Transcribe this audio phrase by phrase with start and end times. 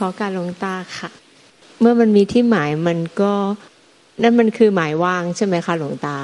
[0.00, 1.10] กราบขอการหลวงตาค่ะ
[1.80, 3.32] เมื่อมันมีที่หมายมันก็
[4.22, 6.16] นั่นมันคือหมายว่างใช่ไหมคะหลวงตา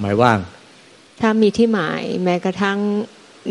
[0.00, 0.38] หมายว่าง
[1.20, 2.78] ถ้ามีที่หมายแม้กระทั่ง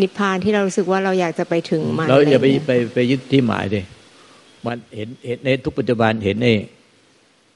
[0.02, 3.82] นิพพานที่เรารู้สึกว่าเราอยากจะไปถึงมันเราอย่าไปไปไปยึดที่หมายดิ
[4.66, 6.48] มันเห็นเห็นในทุกปัจจุบันเห็นใน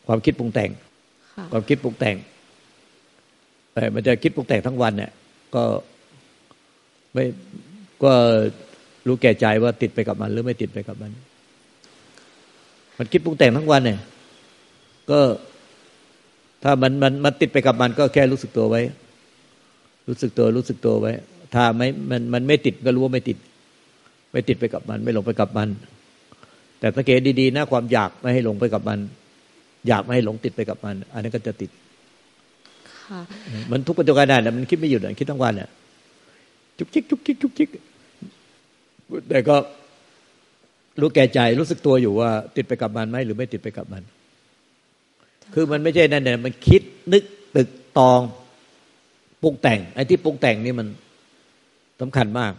[0.08, 0.70] ความคิดปรุงแต่ง
[1.52, 2.16] ความคิดปรุงแต่ง
[3.74, 5.12] แต่มันจะคิดปรุงแต่งทั้งวันเนี่ย
[5.56, 5.64] ก็
[7.14, 7.26] ไม่
[8.04, 8.14] ก็
[9.08, 11.12] รู้แก่ใจว่าติดไปกับมัน หรือไม่ติดไปกับมัน
[13.04, 14.00] มันคิดปรุงแต่งทั้งวันเนี่ย
[15.12, 15.20] ก็
[16.64, 18.82] ถ้ามันมันมันติดไปกับมันก็แค่รู้สึกตัวไว้
[20.08, 21.12] รู้สึกตัวรู้สึกตัวไว้
[21.56, 23.38] ถ้าไม่มันมันไม่ติดก็รู้ว่าไม่ติด
[24.32, 25.70] ไม่ติดไปกับมัน ไม่หลงไปกับมัน
[26.80, 29.00] แต่สังเกตดีๆนะความอยากไม่ให้หลงไปกับมัน
[29.88, 31.70] อยากไม่ให้หลงติดไปกับมัน อันนี้ก็จะติด
[33.72, 35.70] มันทุกปัจจุบันได้มันคิดไม่หยุดเลยคิดทั้งวันเนี่ย
[36.78, 37.70] จุกจิกจุกจิกจุกจิก
[39.30, 39.56] แต่ก็
[41.02, 44.04] รู้แก่ใจรู้สึกตัวอยู่ว่า ติดไปกับมันไหมหรือไม่ติดไปกับมัน
[45.54, 46.82] คือมันไม่ใช่นั่นเนี่ยมันคิด
[47.14, 47.24] นึก
[47.56, 48.20] ตึกตอง
[49.42, 50.88] ปรุงแต่งไอ้ที่ปรุงแต่งนี่มัน
[52.02, 52.54] สำคัญมาก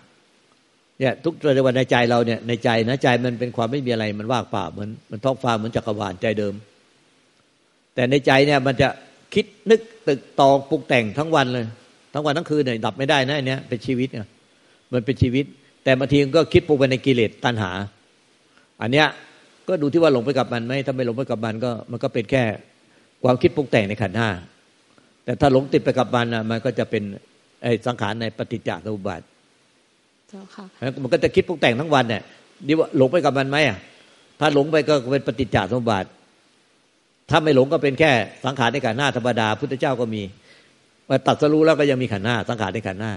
[0.98, 6.54] เนี่ยทุกประวันในใจเราเนี่ยในใจนะใจมันเป็นความไม่มีอะไรมันว่างเปล่าเหมือนมันท้องฟ้าเหมือนจักรวาลใจเดิม
[7.94, 8.88] แต่ในใจเนี่ยมันจะ
[9.34, 11.64] คิดนึกตึกตองปรุงแต่งทั้งวันเลย
[12.14, 14.26] ทั้งวันทั้งคืนเนี่ยดับไม่ได้นะอันเนี้ยเป็นชีวิตเนี่ย
[14.92, 15.44] มันเป็นชีวิต
[15.84, 17.70] แต่บางทีก็คิดปรุงไปในกิเลสตัณหา
[18.84, 19.08] อันเนี้ย
[19.68, 22.42] ก็ดูที่ว่าหลงไปกับมันไหมถ้าไม่หลงไปกับมันก็มันก็เป็นแค่
[23.24, 24.28] ความคิดปรุงแต่งในขันห้า
[25.24, 27.02] แต่ถ้าหลงติดไปกับมันอะ มันก็จะเป็น
[27.62, 29.20] ไอ้สังขารในปฏิจจสมุปบาท
[30.28, 30.64] เจ้าค่ะ
[31.02, 32.22] มันก็จะคิดปรุงแต่งทั้งวันเนี่ย
[32.66, 33.78] ดีว่าหลงไปกับมันไหมอะ
[34.40, 36.04] ถ้าหลงไปก็เป็นปฏิจจสมุปบาท
[37.30, 38.12] ถ้าไม่หลงก็เป็นแค่
[38.44, 40.22] สังขารในขันหน้าธรรมดาพุทธเจ้าก็มี
[41.08, 43.12] มาตัดสรู้แล้วก็ยังมีขันหน้าสังขารในขันหน้า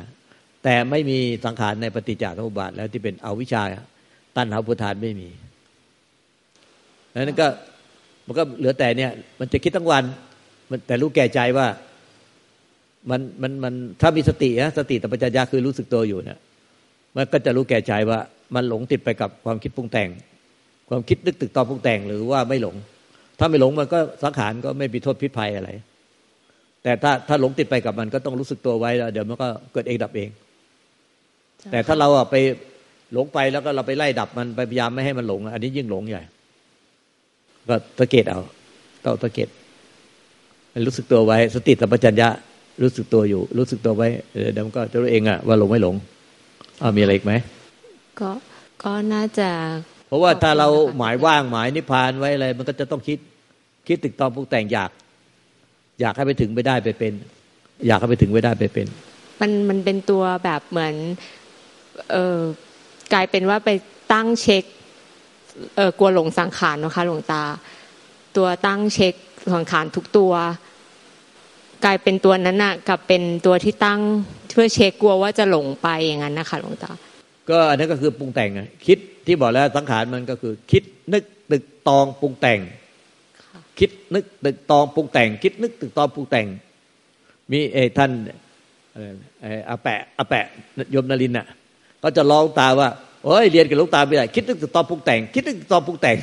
[0.63, 3.63] แต่ไม่มีสังขารในปฏิจจสมุปบาทแล้วที่เป็นอวิชชา
[4.35, 5.29] ตัณหาพุทธานไม่มี
[7.19, 7.47] นั้นก็
[8.27, 10.03] มันก็เหลือแต่เนี่ย มันจะคิดทั้งวัน
[10.69, 11.67] มันแต่รู้แก่ใจว่า
[13.09, 16.39] มันมันมันถ้ามีสตินะสติตัปัญญาคือรู้สึกตัวอยู่เนี่ย
[17.15, 18.19] มันก็จะรู้แก่ใจว่า
[18.55, 20.09] มันหลงติดไปกับความคิดปรุงแต่ง
[20.89, 22.75] ความคิดนึกตึกตอปรุงแต่งหรือว่าไม่หลง
[23.39, 25.69] ถ้าไม่หลงมันก็สังขารก็ไม่มีโทษพิษภัยอะไร
[26.83, 30.29] แต่ถ้าถ้าหลงติดไปกับมันก็ต้องรู้สึกตัวไว้แล้วเดี๋ยวมันก็เกิดเองดับเอง
[31.71, 32.35] แต่ถ้าเราไป
[33.13, 36.23] หลงไปแล้วก็เราไปไล่ดับมันไปพยายามไม่ให้มันหลง อันนี้ยิ่งหลงใหญ่
[37.69, 38.41] ก็ตะเกตเอา
[39.05, 39.49] ต้องตะเกต
[40.85, 42.29] รู้สึกตัวไว้ สติสัมปชัญญะ
[42.81, 44.07] รู้สึกตัวอยู่ รู้สึกตัวไว้
[44.53, 45.95] เดี๋ยวมันก็จะรู้เองอะว่าหลงไม่หลง
[46.81, 47.33] อามีอะไรอีกไหม
[48.19, 48.29] ก็
[48.83, 49.49] ก็น่าจะ
[50.07, 50.67] เพราะว่าถ้าเรา
[50.97, 53.19] หมายว่างหมายนิพพานไว้อะไรมันก็จะต้องคิด
[53.87, 54.91] คิดติดตอมปรุงแต่งอยาก
[56.01, 57.13] อยากให้ไปถึงไปได้ไปเป็น
[57.87, 58.87] อยากให้ไปถึงไปได้ไปเป็น
[59.41, 60.95] มันมันเป็นตัวแบบเหมือน
[62.11, 62.39] เออ
[63.13, 63.69] กลายเป็นว่าไป
[64.13, 64.63] ตั้งเช็ค
[65.75, 67.43] เออกลัวหลงสังขารนะคะ หลวงตา
[68.37, 69.13] ตัวตั้งเช็ค
[69.53, 70.33] สังขารทุกตัว
[71.85, 73.99] กลายเป็นตัวนั้นน่ะกับเป็นตัวที่ตั้ง
[74.51, 76.91] เพื่อเช็คกลัวว่าจะหลงไปอย่างนั้นนะคะหลวงตา
[77.49, 78.49] ก็อันนั้นก็คือปรุงแต่ง
[78.85, 82.59] คิดที่บอกแล้วสังขารมันก็คือ คิดนึกตึกตองปรุงแต่ง
[83.79, 86.47] คิดนึกตึกตองปรุงแต่ง คิดนึกตึกตองปรุงแต่ง
[87.51, 88.11] มีเอท่าน
[89.69, 90.45] อาแปะอาแปะ
[90.95, 91.47] ยมนรินน่ะ
[92.03, 92.89] ก็จะร้องตาว่า
[93.29, 96.17] โอ้ยเรียนกับลูกตาไม่ได้ คิดนึกตึกตองปรุงแต่ง คิดนึกตึกตองปรุงแต่ง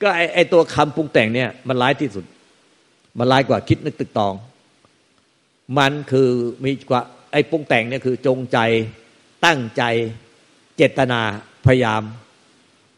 [0.00, 2.24] ก็ไอไอตัวคำปรุงแต่งเนี่ย มันร้ายที่สุด
[3.18, 4.34] มันร้ายกว่าคิดนึกตึกตอง
[5.78, 6.28] มันคือ
[6.64, 7.00] มีกว่า
[7.32, 8.58] ไอปรุงแต่งเนี่ยคือจงใจ
[9.44, 9.82] ตั้งใจ
[10.76, 11.20] เจตนา
[11.66, 12.02] พยายาม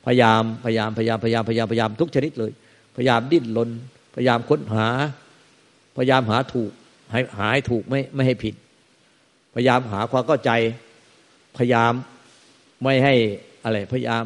[0.06, 2.52] พยายามพยายามพยายามพยายามพยายามพยายามทุกชนิดเลย
[2.96, 3.70] พยายามดิ้นรน
[4.14, 4.86] พยายามค้นหา
[5.96, 6.70] พยายามหาถูก
[7.12, 8.54] ให้หาให้ถูกไม่ไม่ให้ผิด
[9.54, 10.50] พยายามหาความเข้าใจ
[11.58, 11.92] พยายาม
[12.82, 13.14] ไม่ให้
[13.64, 14.24] อะไรพยายาม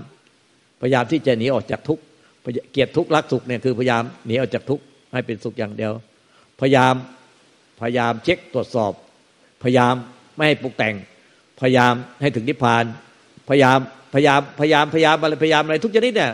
[0.81, 2.02] พยายามที่จะหนีออกจากทุกข์
[2.72, 5.93] เกียรติทุกข์รักสุขเนี่ยคือพยายามหนีออกจากทุกข์ให้เป็นสุขอย่างเดียว
[6.60, 6.94] พยายาม
[7.81, 8.93] พยายามเช็คตรวจสอบ
[9.62, 9.94] พยายาม
[10.37, 10.94] ไม่ให้ปลุกแต่ง
[11.60, 12.84] พยายามให้ถึงนิพพาน
[13.49, 13.78] พยายาม
[14.14, 16.31] พยายามพยายามพยายามอะไรพยายามอะไรทุกชนิดเนี่ย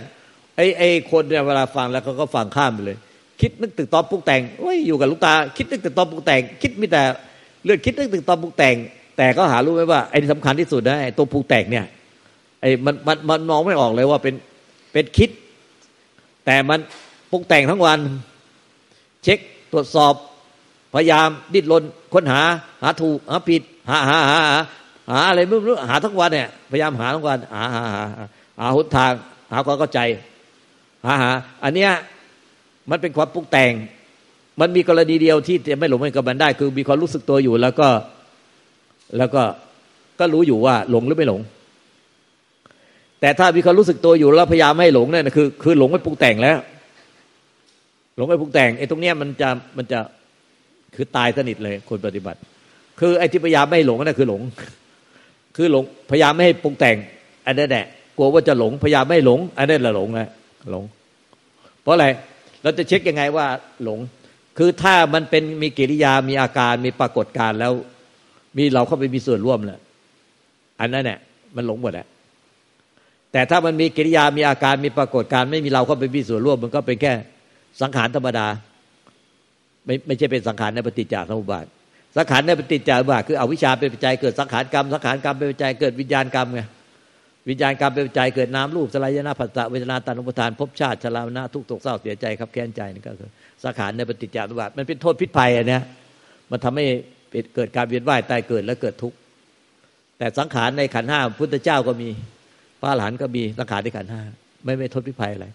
[0.56, 2.97] ไอ้ไอ้คนเนี่ยเวลาฟังแล้วเขาก็ฟังข้ามไปเลย
[3.41, 7.03] คิดนึกตึกตอนปรุงแต่งโอ้ยอยู่กับลูกตา คิดนึกตึกตอนปรุงแต่ง คิดมีแต่
[7.64, 8.76] เรื่องคิดนึกตึกตอนปรุงแต่ง
[9.17, 11.85] แต่ก็หารู้ไหมว่าไอ้ที่สำคัญที่สุดนะไอ้ตัวปรุงแต่งเนี่ย
[12.60, 14.34] ไอ้มันมันมันมองไม่ออกเลยว่าเป็น
[14.93, 15.31] เป็นคิด
[16.46, 16.78] แต่มัน
[17.31, 17.99] ปรุงแต่งทั้งวัน
[19.22, 19.38] เช็ค
[19.72, 20.14] ตรวจสอบ
[20.94, 21.82] พยายามดิ้นรน
[22.14, 22.40] ค้นหา
[22.82, 24.38] หาถูกหาผิด หาหาหา
[25.10, 28.02] หาอะไรไม่รู้หาทั้งวันเนี่ยพยายามหาทั้งวันหาหาหา
[28.58, 29.12] หาหนทาง
[29.52, 30.00] หาความเข้าใจ
[31.04, 31.31] หาหา
[31.64, 31.93] อันเนี้ย
[32.90, 33.72] มันเป็นความปรุงแต่ง
[34.61, 37.88] มันมีกรณีเดียวที่จะไม่หลงไม่กับมันได้ คือมีความรู้สึกตัวอยู่แล้วก็
[39.19, 39.43] แล้วก็
[40.19, 41.40] ก็รู้อยู่ว่าหลงหรือไม่หลง
[43.20, 46.59] แต่ถ้ามีความรู้สึกตัวอยู่แล้วพยายามไม่หลงเนี่ยคือ คือหลงไม่ปรุงแต่งแล้ว
[48.17, 50.00] หลงไม่ปรุงแต่งไอ้ตรงเนี้ยมันจะมันจะ
[50.94, 52.38] คือตายสนิทเลยคนปฏิบัติ
[53.00, 54.43] คือไอ้ที่พยายามไม่หลงนั่นคือหลง
[55.56, 56.97] คือหลงพยายามไม่ให้ปรุงแต่ง
[57.47, 57.87] อันนั้นแหละ
[58.17, 60.29] กลัวว่าจะหลงพยายามไม่หลง อันนั้นแหละหลงนะ
[60.71, 60.85] หลง
[61.82, 62.06] เพราะอะไร
[62.62, 63.47] เราจะเช็คยังไงว่า
[63.85, 63.99] หลง
[64.59, 67.73] คือถ้ามันเป็นมีกิริยามีอาการมีปรากฏการแล้ว
[68.56, 69.81] มีเราเข้าไปมีส่วนร่วมแหละ
[70.81, 71.19] อันนั้นเนี่ย
[71.56, 72.06] มันหลงหมดแหละ
[73.32, 77.12] แต่ถ้ามันมีกิริยามีอาการมีปรากฏการไม่มีเราเข้าไปมีส่วนร่วม มันก็เป็นแค่
[77.80, 78.46] สังขารธรรมดา
[79.86, 81.66] ไม่ไม่ใช่เป็นสังขารในปฏิจจสมุปบาท
[82.16, 86.62] สังขารในปฏิจจสมุปบาทคืออวิชชาเป็นปัจจัยเกิดสังขารกรรมสังขารกรรมเป็นปัจจัยเกิดวิญญาณกรรมไง
[87.48, 93.30] วิญญาณกรรมเป็นปัจจัยเกิดนามรูปสลายนาผัสสะเวทนาตันุปทานภพชาติชรานะทุกข์โศกเศร้าเสียใจครับแค้นใจนี่ก็คือ
[93.64, 95.78] สังขารในปฏิจจสมุปบาทมันเป็นโทษพิษภัยอันนี้
[96.50, 96.84] มันทำให้
[97.54, 99.16] เกิดการเวียนว่ายตายเกิดและเกิดทุกข์
[100.19, 102.08] แต่สังขารในขันห้าพุทธเจ้าก็มี
[102.80, 104.22] พระหลานก็มีสังขารในขันห้า
[104.64, 105.46] ไม่ไม่ทดพิภัยอะไร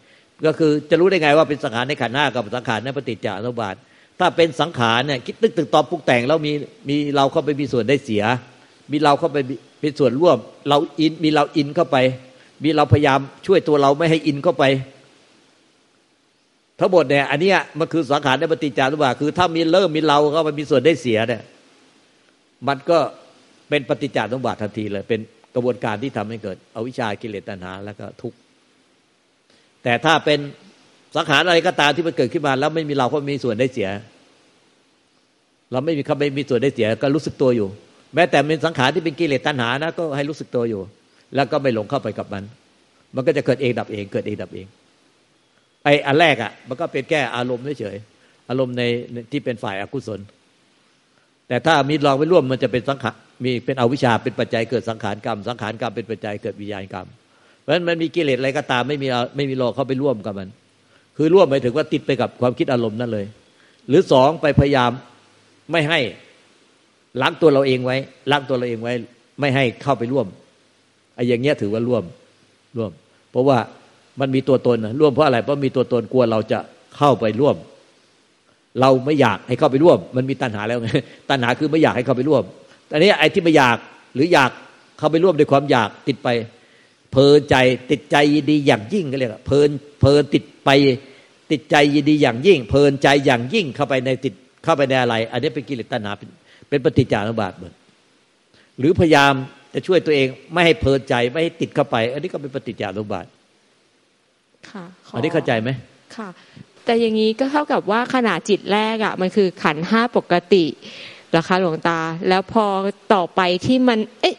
[0.46, 3.76] ก็คือจะรู้ได้ไงว่าเป็นสังขารในขันห้ากับสังขารในปฏิจจสมุบาท
[4.20, 6.52] ถ้าเป็นสังขารเนี่ยคิดนึกตึกตอบปรุงแต่งแล้วมี
[6.90, 8.24] มีเราเข้าไปมีส่วนได้เสีย
[8.92, 9.38] มีเราเข้าไป
[9.82, 10.38] เป็นส่วนร่วม
[10.70, 11.98] เราอินมีเราอินเข้าไป
[12.64, 14.64] มีเราพยายามช่วยตัวเราไม่ให้อินเข้าไป
[16.80, 21.42] ทั้งหมดเนี่ยอันนี้มันคือสังขารในปฏิจจสมุบาทคือ ถ้ามีเริ่มมีเราเข้าไปมีส่วนได้เสียเนี่ย
[22.68, 22.98] มันก็
[23.70, 25.20] เป็นปฏิจจสมุบาททันทีเลยเป็น
[25.56, 28.38] กระบวนการที่ทำให้เกิด อวิชากิเลสตัณหาแล้วก็ทุกข์
[29.84, 30.40] แต่ถ้าเป็น
[31.16, 33.90] สังขารอะไรก็ตามที่มันเกิดขึ้นมา แล้วไม่มีเราก็มีส่วนได้เสีย
[35.72, 37.68] เราไม่มีคำไม่มีส่วนได้เสีย ก็รู้สึกตัวอยู่
[38.16, 40.82] แม้แต่เป็นสังขารที่เป็นกิเลสตัณหานะก็ให้รู้สึกตัวอยู่
[41.36, 42.44] แล้วก็ไม่หลงเข้าไปกับมัน
[43.16, 44.68] มันก็จะเกิดเองดับเอง เกิดเองดับเอง
[45.84, 47.98] ไอ้อันแรกอะ มันก็เป็นแก้อารมณ์เฉย
[48.50, 48.84] อารมณ์ใน
[49.32, 50.20] ที่เป็นฝ่ายอกุศล
[51.48, 57.08] แต่ถ้ามีลองไปร่วมมันจะเป็นสังขาร มีเป็นอวิชชาเป็นปัจจัยเกิดสังขารกรรม สังขารกรรมเป็นปัจจัยเกิดวิญญาณกรรม
[57.62, 60.50] เพราะฉะนั้นมันมีกิเลสอะไรก็ตามไม่มีไม่มีรอเข้าไปร่วมกับมัน
[61.18, 63.26] คือร่วมหมายถึงว่าติดไปกับความคิดอารมณ์นั่นเลย
[63.88, 64.92] หรือสองไปพยายาม
[65.72, 66.00] ไม่ให้
[67.22, 67.98] ล้างตัวเราเองไว้
[68.32, 68.94] ล้างตัวเราเองไว้
[69.40, 70.28] ไม่ให้เข้าไปร่วม
[71.16, 72.04] ไอ้อย่างเงี้ยถือว่าร่วม
[72.78, 72.92] ร่วม
[73.32, 73.58] เพราะว่า
[74.20, 76.60] มันมีตัวตนร่วมเพราะอะไรเพราะมีตัวตนกลัวเราจะ
[76.98, 77.56] เข้าไปร่วม
[78.82, 80.90] เราไม่อยากให้เข้าไปร่วม มันมีตัณหาแล้วไง
[81.30, 82.44] ตัณหาคือไม่อยากให้เข้าไปร่วม
[82.94, 83.78] อันนี้ไอ้ที่ไม่อยาก
[84.16, 84.52] หรืออยาก
[84.98, 86.30] เข้าไปร่วมด้วยความอยากติดไป
[87.12, 87.56] เพลินใจ
[87.92, 89.70] ติดใจยินดีอย่างยิ่งก็เรียกเพลิน
[90.02, 90.70] เพลินติดไป
[91.52, 96.30] ติดใจยินดีอย่างยิ่ง เพลินใจอย่างยิ่งเข้าไปในติดเข้าไปในอะไร อันนี้เป็นกิเลสตัณหาเป็น
[96.70, 97.74] เป็นปฏิจจานุบาทเหมือน
[98.80, 99.34] หรือพยายาม
[99.74, 103.26] จะช่วยตัวเองไม่ให้เพลินใจไม่ให้ติดเข้าไป อันนี้ก็เป็นปฏิจจานุบาท
[104.70, 104.86] ค่ะ
[105.16, 105.70] อันนี้เข้าใจไหม
[106.16, 106.30] ค่ะ
[106.86, 110.66] แต่อย่างนี้ก็เท่ากับว่าขณะจิตแรกอะมันคือขันห้าปกติ
[111.34, 112.00] หรอคะหลวงตา
[112.30, 112.66] แล้วพอ
[113.14, 114.36] ต่อไปที่มัน เอ๊ะ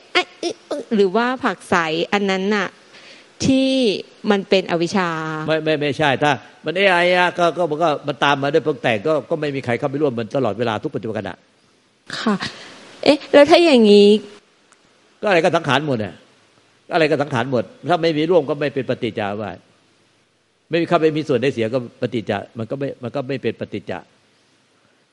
[0.94, 1.76] หรือว่าผักใส
[2.12, 2.68] อันนั้นน่ะ
[3.44, 3.68] ที่
[4.30, 5.08] มันเป็นอวิชชา
[5.48, 6.32] ไม่ไม่ไม่ใช่ถ้า
[6.64, 7.02] มันเอ้ไอ้
[7.38, 11.34] ก็ก็มันก็มันตามมาด้วยพวกแต่งก็ก็ไม่มีใครเข้าไปร่วมมันตลอดเวลาทุกปัจจุบันขณะ
[12.18, 12.34] ค่ะ
[13.04, 14.08] เอ๊ะ แล้วถ้าอย่างนี้
[15.20, 16.14] ก็อะไรก็สังขารหมดเนี่ย
[16.94, 19.50] อะไรก็สังขารหมด ถ้าไม่มีร่วมก็ไม่เป็นปฏิจจาว่า
[20.70, 23.98] ไม่มีเข้าไปมีส่วนได้เสียก็ปฏิจจามันก็ไม่มันก็ไม่เป็นปฏิจจา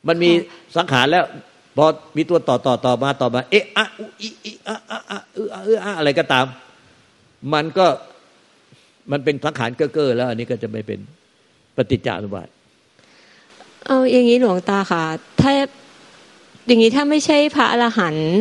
[0.07, 0.31] มันมี
[0.77, 1.25] สังขารแล้ว
[1.77, 1.85] พอ
[2.15, 6.45] มีตัวต่อต่อต่อมาต่อมา เอะอะอุอีอีอะอะอะเออเอออะไรก็ตาม
[7.53, 7.85] มันก็
[9.11, 10.99] มันเป็นสังขารเก้อเก้อแล้ว อันนี้ก็จะไม่เป็น
[11.75, 12.47] ปฏิจจานุบาท
[13.85, 15.03] เอาอย่างนี้หลวงตาค่ะ
[15.41, 15.51] ถ้า
[16.67, 18.31] อย่างนี้ถ้าไม่ใช่พระอรหันต์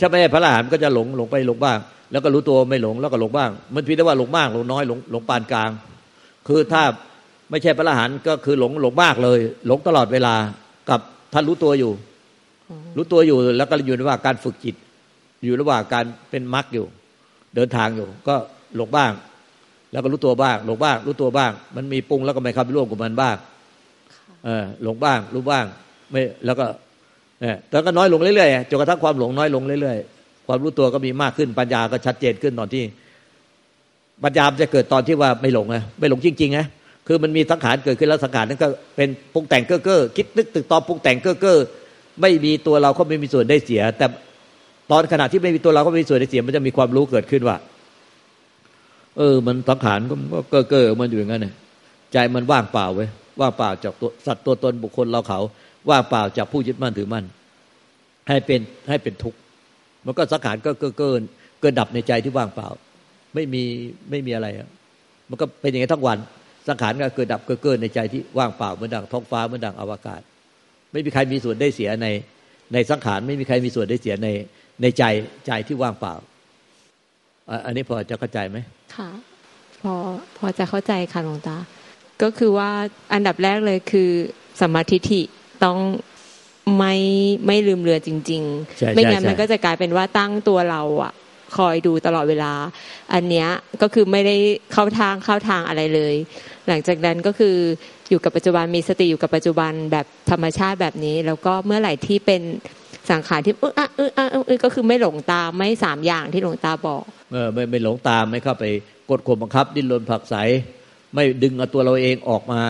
[0.00, 1.78] ถ้าไม่ใช่พระอรหันต์ก็จะหลงหลงไปหลงบ้าง
[2.12, 5.70] แล้วก็รู้ตัวไม่หลงแล้วก็หลงบ้าง มันพีแต่ว่าหลงมากหลงน้อยหลงหลงปานกลาง
[6.48, 6.82] คือถ้า
[7.50, 10.34] ไม่ใช่พระอรหันต์ก็คือหลงหลงมากเลย หลงตลอดเวลา
[10.90, 11.00] กับ
[11.32, 11.92] ท่านรู้ตัวอยู่
[12.96, 14.74] รู้ตัวอยู่แล้วก็อยู่ระหว่างการฝึกจิต
[15.44, 16.86] อยู่ระหว่างการเป็นมรรคอยู่
[17.54, 18.34] เดินทางอยู่ ก็
[18.76, 19.12] หลงบ้าง
[19.92, 23.36] แล้วก็รู้ตัวบ้าง หลงบ้าง รู้ตัวบ้าง มันมีปรุงแล้วก็ไม่เข้าไปร่วมกับมันบ้าง
[24.44, 25.64] เออหลงบ้าง รู้บ้าง
[26.10, 26.66] ไม่แล้วก็
[27.40, 32.84] เนี่ยแล้วก็น้อยลงเรื่อยๆจนกระทั่งความหลงน้อยลงเรื่อยๆความรู้ตัวก็มีมากขึ้นปัญญาก็ชัดเจนขึ้นตอนที่
[34.24, 36.60] ปัญญาจะเกิดตอนที่ว่าไม่หลงไงไม่หลงจริงๆไง
[37.12, 41.58] คือมันมีสังขารเกิดขึ้นแล้วสังขารนั้นก็เป็นปรุงแต่งเก้อเก้อคิดนึกตึกตอปรุงแต่งเก้อเก้อ
[42.20, 44.06] ไม่มีตัวเราก็ไม่มีส่วนได้เสีย แต่
[44.90, 47.56] ตอนขณะที่ไม่มีตัวเราก็ไม่มีส่วนได้เสีย มันจะมีความรู้เกิดขึ้นว่า
[49.16, 50.14] เออ มันสังขารก็
[50.50, 51.54] เก้อเก้อมันอยู่อย่างนั้นเนี่ย
[52.12, 53.06] ใจมันว่างเปล่าไว้
[53.40, 55.40] ว่างเปล่าจากตัวสัตว์ตัวตนบุคคลเราเขา
[55.90, 57.24] ว่างเปล่าจากผู้ยึดมั่นถือมั่น
[58.28, 59.38] ให้เป็นให้เป็นทุกข์
[60.06, 61.14] มันก็สังขารก็เก้อเก้อ
[61.60, 62.68] เกินดับในใจที่ว่างเปล่า
[63.34, 63.62] ไม่มี
[64.10, 64.68] ไม่มีอะไรอะ
[65.28, 66.18] มันก็เป็นอย่างนี้ทั้งวัน
[66.70, 70.20] สังขารก็เกิดดับเกิดในใจที่ว่างเปล่าเหมือนดังท้องฟ้าเหมือนดังอวกาศ
[70.92, 72.06] ไม่มีใครมีส่วนได้เสียใน
[72.72, 74.28] ในสังขารไม่มีใครมีส่วนได้เสียใน
[74.82, 75.04] ในใจ
[75.46, 76.14] ใจที่ว่างเปล่า
[77.66, 78.58] อันนี้พอจะเข้าใจไหม
[78.96, 79.10] ค่ะ
[79.82, 79.94] พอ
[80.38, 81.56] พอจะเข้าใจค่ะหลวงตา
[82.22, 82.70] ก็คือว่า
[83.12, 84.10] อันดับแรกเลยคือ
[84.60, 85.20] สมาธิิ
[85.64, 85.78] ต้อง
[86.78, 86.94] ไม่
[87.46, 91.12] ไม่ลืมเรือจริง ๆ ไม่งั้นมันก็จะกลายเป็นว่าตั้งตัวเราอะ
[91.56, 92.52] คอยดูตลอดเวลา
[93.14, 93.48] อันเนี้ย
[93.82, 94.36] ก็คือไม่ได้
[94.72, 96.14] เข้าทางเข้าทางอะไรเลย
[96.68, 97.56] หลังจากนั้นก็คือ
[98.10, 102.42] อยู่กับปัจจุบันมีสติอยู่กับปัจจุบันแบบธรรมชาติแบบนี้ แล้วก็เมื่อไหร่ที่เป็น
[103.10, 107.02] สังขารที่เออเออเออเออก็คือไม่หลงตามไม่สามอย่างที่หลวงตาบอก
[107.32, 108.64] เออไม่ไม่หลงตามไม่เข้าไป
[109.10, 110.34] กดข่มบังคับ ดิ้นรนผักใส
[111.14, 112.60] ไม่ดึงเอาตัวเราเองออกมา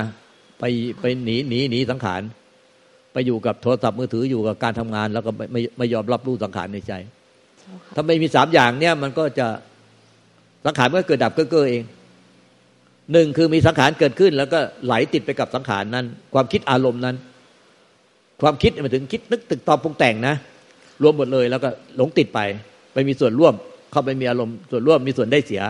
[0.60, 0.64] ไป
[1.00, 2.22] ไปหนีหนีหนีสังขาร
[3.12, 6.92] ไปอยู่กับโทรศัพท์มือถืออยู่กับการทำงาน แล้วก็ไม่ไม่ไม่ยอมรับรู้สังขารในใจ
[7.94, 9.46] ถ้าไม่มีสามอย่างเนี่ยมันก็จะ
[10.66, 11.82] สังขารก็เกิดดับก็เกิดเอง
[13.12, 17.16] หนึ่งคือมีสังขารเกิดขึ้น แล้วก็ไหลติดไปกับสังขารนั้น ความคิดอารมณ์นั้น
[18.42, 20.34] ความคิดมาถึงคิดนึกตึกตอบปรุงแต่งนะ
[21.02, 22.40] รวมหมดเลยแล้วก็หลงติดไป
[22.92, 23.54] ไปมีส่วนร่วม
[23.92, 25.62] เข้าไปมีอารมณ์ส่วนร่วมมีส่วนได้เสีย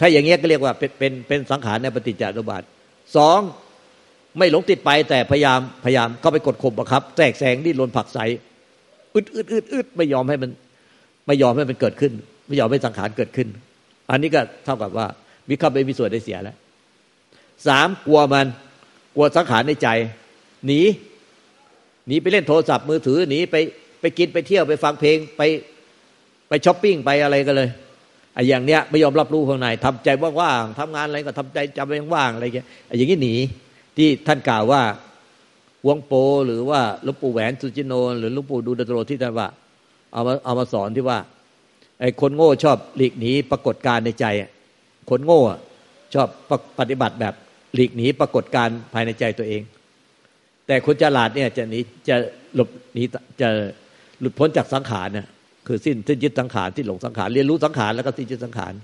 [0.00, 2.62] ถ้าอย่างเงี้ยก็เรียกว่าเป็นเป็นเป็นสังขารในปฏิจจสมุปบาท
[3.16, 3.40] สอง
[4.38, 8.18] ไม่หลงติดไปแต่พยายามพยายามเข้าไปกดข่มบังคับแทรกแซงดิ้นรนผักใส
[9.14, 10.50] อึดอึดอึดอึดไม่ยอมให้มัน
[11.26, 12.12] ไม่ยอมให้มันเกิดขึ้น
[12.48, 13.48] ไม่ยอมให้สังขารเกิดขึ้น
[14.10, 15.06] อันนี้ก็เท่ากับว่า
[15.48, 16.56] มีเข้าไปมีส่วนได้เสียแล้ว
[17.66, 18.46] สามกลัวมัน
[19.14, 19.88] กลัวสังขารในใจ
[20.66, 20.80] หนี
[22.06, 23.56] หนีไปเล่นโทรศัพท์มือถือหนีไป
[24.00, 25.42] ไปกินไปเที่ยวไปฟังเพลงไป
[26.48, 27.70] ไปช้อปปิ้งไปอะไรกันเลย
[28.34, 30.08] ไอ้อย่างเนี้ยไม่ยอมรับรู้ข้างในทำใจ
[30.40, 33.34] ว่างๆทำงานอะไรก็ทำใจจำไปว่างอะไรอย่างเงี้ยไอ้อย่างนี้หนี
[33.96, 34.82] ที่ท่านกล่าวว่า
[35.88, 36.12] วงโป
[36.46, 39.48] หรือว่าลวงปู่แหวนสุจิโน หรือลวงปู่ดูดโตรที่ท่านว่า
[40.12, 41.18] เอามาเอามาสอนที่ว่า
[42.00, 44.26] ไอ้คนโง่ชอบหลีกหนีปรากฏการในใจ
[45.10, 45.40] คนโง่
[46.14, 46.28] ชอบ
[46.78, 47.34] ปฏิบัติแบบ
[47.74, 49.62] หลีกหนีปรากฏการภายในใจตัวเอง
[50.66, 52.16] แต่คนฉลาดเนี่ยจะหนีจะ
[52.54, 53.02] หลบหนี
[53.40, 53.48] จะ
[54.20, 55.26] หลุดพ้นจากสังขารเนี่ย
[55.66, 58.74] คือสิ้นสิ้นยึดสังขารที่หลงสังขารเรียนรู้สังขารแล้วก็สิ้นยึดสังขาร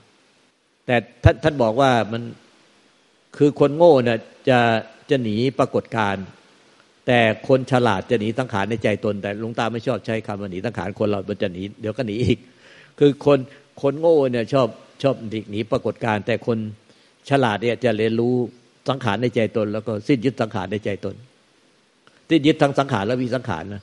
[0.87, 2.23] แต่ท่านท่านบอกว่ามัน
[3.37, 4.59] คือคนโง่เนี่ยจะ
[5.11, 6.17] จะหนีปรากฏการ
[7.07, 12.39] แต่คนฉลาดจะหนีสังขารในใจตน แต่หลวงตาไม่ชอบใช้คำว่าหนีสังขารคนเรามันจะหนีเดี๋ยวก็หนีอีก
[12.99, 13.39] คือคน
[13.83, 14.69] คนโง่เนี่ยชอบ
[15.03, 16.59] ชอบหลีกหนีปรากฏการแต่คน
[17.29, 18.35] ฉลาดเนี่ยจะเรียนรู้
[18.89, 21.15] สังขารในใจตน แล้วก็สิ้นยึดสังขารในใจตน
[22.31, 23.83] สิ้นยึดทั้งสังขารและวิสังขารนะ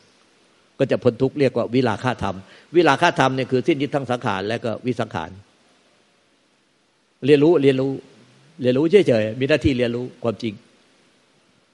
[0.79, 2.37] ก็จะพ้นทุกข์เรียกว่าวิลาฆาธรรม
[2.75, 5.29] วิลาฆาธรรมเนี่ยคือสิ้นยึดทั้งสังขารและก็วิสังขาร
[7.25, 7.91] เรียนรู้เรียนรู้
[8.61, 10.53] เรียนรู้เฉยๆมีหน้าที่เรียนรู้ความจริง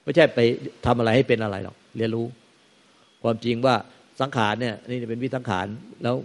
[0.04, 0.40] ไม่ใช่ไป
[0.86, 2.26] ทำอะไรให้เป็นอะไรหรอกเรียนรู้
[3.24, 3.76] ความจริงว่า
[4.22, 5.66] สังขารเนี่ยนี่เป็นวิสังขาร
[6.04, 6.16] แล้ว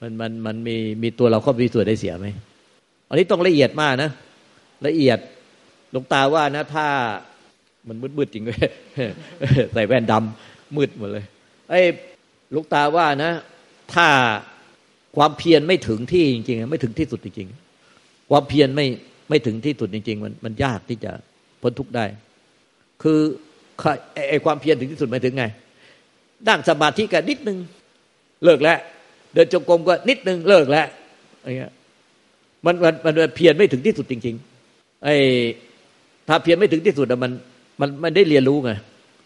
[0.00, 2.26] มันมันมันมีมีตัวเราเข้าไปส่วนได้เสียไหม
[3.08, 4.10] อันนี้ต้องละเอียดมากนะ
[4.86, 5.18] ละเอียด
[5.90, 6.86] หลวงตาว่านะ ถ้า
[7.88, 8.58] มันมืดๆจริงเลย
[9.72, 11.24] ใส่แว่นดำมืดหมดเลย
[11.70, 11.80] ไอ้
[12.54, 13.32] ลวงตาว่านะ
[13.94, 14.08] ถ้า
[15.16, 18.86] ความเพียรไม่ถึงที่จริงๆไม่ถึงที่สุดจริงๆความเพียรไม่
[19.28, 21.12] ไม่ถึงที่สุดจริง ๆ มันมันยากที่จะ
[21.60, 22.04] พ้นทุกข์ได้
[23.02, 23.18] คือ
[24.28, 25.44] ไอ้ความเพียรถึงที่สุดหมายถึงไง
[26.48, 27.58] นั่งสมาธิกันนิดนึง
[28.44, 28.78] เลิกแล้ว
[29.36, 30.86] เดินจงกรมก็นิดนึงเลิกแล้ว
[31.40, 31.72] อะไรเงี้ย
[32.66, 34.36] มันมันมันเพียรไม่ถึงที่สุดจริง
[34.68, 35.16] ๆ ไอ้
[36.28, 37.32] ถ้าเพียรไม่ถึงที่สุดมัน
[37.80, 38.70] มันมันได้เรียนรู้ไง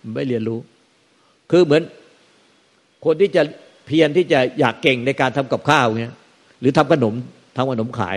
[0.02, 0.58] มันไม่เรียนรู้
[1.50, 1.82] คือเหมือน
[3.04, 3.42] คนที่จะ
[3.86, 6.14] เพียรที่จะอยากเก่งในการทำกับข้าวเงี้ย
[6.60, 7.14] หรือทำขนม
[7.56, 8.16] ทำขนมขาย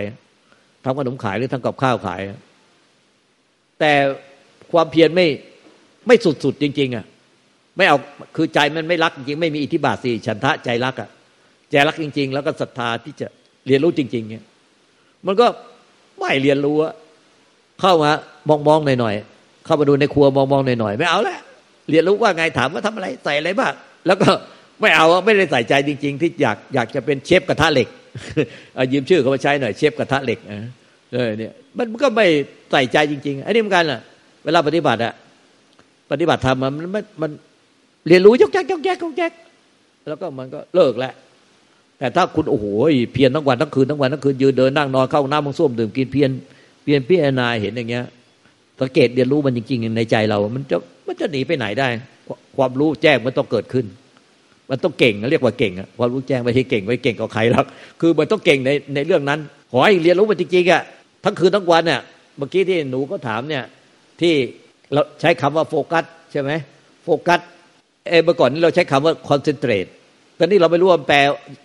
[0.84, 2.20] ทำขนมขายหรือทำกับข้าวขาย
[3.80, 3.92] แต่
[4.72, 5.26] ความเพียรไม่
[6.06, 7.04] ไม่สุดๆจริง ๆอะ
[7.76, 7.98] ไม่เอา
[8.36, 11.08] คือใจมันไม่รักจริงไม่มีอิทธิบาทสี่ฉันทะใจรักอะ
[11.70, 13.26] ใจรักจริง ๆ แล้วก็ศรัทธาที่จะ
[13.66, 14.44] เรียนรู้จริง ๆ เนี่ย
[15.26, 15.46] มันก็
[16.20, 16.76] ไม่เรียนรู้
[17.80, 18.10] เข้ามา
[18.68, 21.38] มองๆหน่อยๆเข้ามาดูในครัวมองๆหน่อยๆไม่เอาแล้ว
[21.90, 23.72] เรียนรู้ว่าไงถามว่าทำอะไรใส่อะไรบ้าง
[24.06, 24.30] แล้วก็
[24.80, 27.88] ไม่เอาไม่ได้ใส่ใจจริง ๆ ที่อยากอยากจะเป็นเชฟกระทะเหล็ก
[28.92, 30.38] ยืมชื่อเขามาใช้หน่อยเชฟกระทะเหล็ก
[31.14, 32.26] เออเนี่ยมันก็ไม่
[32.72, 34.00] ใส่ใจจริง ๆ อันนี้เหมือนกันล่ะ
[34.44, 35.12] เวลาปฏิบัติอะ
[36.10, 37.30] ปฏิบัติธรรมมันมันมัน
[38.08, 39.32] เรียนรู้ยกแยกยกแยกยกแยก
[40.08, 41.12] แล้วก็มันก็เลิกแล้ว
[42.04, 42.66] แต่ถ้าคุณโอ้โห
[43.12, 46.30] เพียรทั้งวันทั้งคืนทั้งวันทั้งคืนยืนเดินนั่งนอนเข้าน้ำมังส้วมดื่มกินเพียร
[46.82, 48.04] เพียรพิจารณาเห็นอย่างเงี้ย
[48.80, 51.88] สังเกตเรียนรู้มันจริงๆในใจเรา มันจะมันจะหนีไปไหนได้
[52.56, 53.86] ความรู้แจ้งมันต้องเกิดขึ้น
[54.70, 57.66] มันต้องเก่งเรียกว่าเก่งอะความรู้แจ้งไม่ใช่เก่งไม่เก่งกับใครหรอก
[58.00, 60.82] คือมันต้องเก่งในในเรื่องนั้นขอให้เรียนรู้มันจริงๆอะ
[61.24, 62.00] ทั้งคืนทั้งวันเนี่ย
[62.36, 63.64] เมื่อกี้ที่หนูก็ถามเนี่ย
[64.20, 64.34] ที่
[64.92, 66.50] เราใช้คำว่าโฟกัสใช่ไหม
[67.04, 67.40] โฟกัส
[68.08, 69.86] เอเมื่อก่อนนี้เราใช้คำว่า concentrate
[70.38, 71.18] ตอนนี้เราไม่รู้ว่าแปล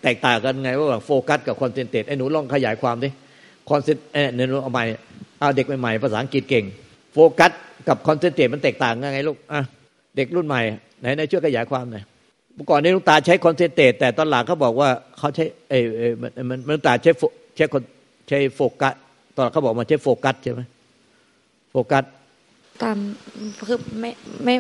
[0.04, 3.10] แตกต่างกันไง ว่าโฟกัสกับ concentrate ไอ้หนูลองขยายความดิ
[3.70, 4.84] concen เอ้เนี่ยหนูเอาใหม่
[5.40, 6.66] เอาเด็กใหม่ๆภาษาอังกฤษเก่ง
[7.14, 7.52] โฟกัส
[7.88, 9.62] กับ concentrate มันแตกต่างกันไงลูกอะ
[10.16, 10.62] เด็กรุ่นใหม่
[11.00, 12.04] ไหนไหนช่วยขยายความหน่อย
[12.60, 17.12] เมื่อก่อนนี้หลวงตาใช้ concentrate แต่ตอนหลังเขาบอกว่าเขาใช้เอเอมันมันหลวงตาใช้
[17.56, 17.66] ใช้
[18.28, 18.94] ใช้โฟกัส
[19.36, 20.62] ตอนเขาบอกมาใช้โฟกัสใช่ไหม
[21.72, 22.04] โฟกัส
[22.82, 22.98] ตาม
[23.68, 24.12] คือไม่
[24.46, 24.56] ไม่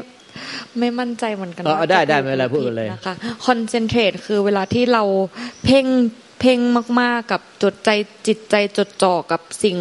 [0.80, 3.16] ไม่มั่นใจเหมือนกันอ๋อได้ได้ไม่เป็นไรพูดกันเลยนะคะ
[3.46, 5.04] concentrate คือเวลาที่เรา
[5.66, 5.86] เพ่ง
[6.40, 6.60] เพ่ง
[7.02, 7.90] มาก ๆ กับจดใจ
[8.28, 9.78] จิตใจจดจ่อกับสิ่ง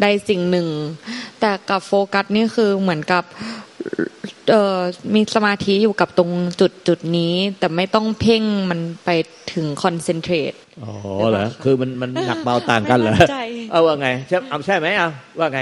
[0.00, 0.68] ใดสิ่งหนึ่ง
[1.40, 3.24] แต่กับโฟกัสนี่คือเหมือนกับ
[4.50, 4.78] เอ่อ
[5.14, 6.30] มีสมาธิอยู่กับตรง
[6.60, 9.10] จุดจุดนี้ แต่ไม่ต้องเพ่งมันไป
[9.52, 10.52] ถึงคอนเซนเทรต
[10.82, 10.92] อ๋อ
[11.30, 13.12] เหรอคือมันมันหนักเบาต่างกันเหรอ
[13.70, 15.60] เอาว่าไงใช่เอาใช่ไหมเอาว่าไง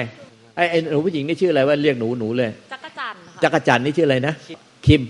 [0.56, 2.87] ไอ้ไอ้หนูผู้หญิงนี่ชื่ออะไรว่าเรียกหนูหนูเลยจักร
[3.42, 4.34] จันจักรจันนี่ชื่ออะไรนะ
[4.86, 5.02] คิม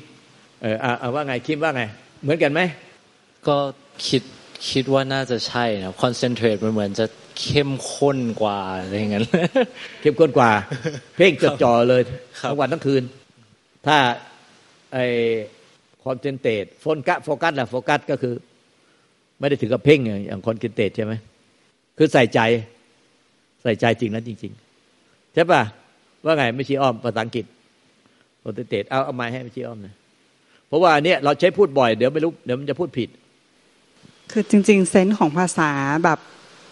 [0.63, 1.83] เออเอาว่าไงคิมว่าไง
[2.23, 2.61] เหมือนกันไหม
[3.49, 3.57] ก็
[4.09, 4.23] คิด
[4.71, 7.07] คิดว่าน่าจะใช่นะคอนเซนเทรตมันเหมือนจะ
[7.41, 9.25] เข้มข้นกว่าอะไรอย่างนั้น
[10.01, 10.51] เข้มข้นกว่า
[11.17, 12.03] เพ่งจดจ่อเลย
[12.43, 13.03] ทั้งวันทั้งคืน
[13.87, 13.97] ถ้า
[14.93, 14.99] ไอ
[16.05, 18.35] concentrate focus focus แหละโฟกัสก็คือ
[19.39, 21.13] ไม่ได้ถึงกับเพ่งอย่าง concentrate ใช่ไหม
[21.99, 22.41] คือใส่ใจ
[23.63, 24.53] ใส่ใจจริงนะจริง
[24.93, 25.63] ๆ ใช่ป่ะ
[26.25, 27.45] ว่าไงแม่ชีอ้อมภาษาอังกฤษ
[28.43, 29.95] concentrate เอาเอาไมค์ให้แม่ชีอ้อมนะ
[30.69, 33.09] เพราะว่าอันนี้เราใช้พูดบ่อยเดี๋ยวไม่รู้เดี๋ยวมันจะพูดผิด
[34.31, 35.71] คือจริง ๆ sense ของภาษา
[36.05, 36.19] แบบ